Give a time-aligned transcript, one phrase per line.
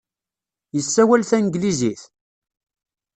[0.75, 2.01] Yessawal tanglizit?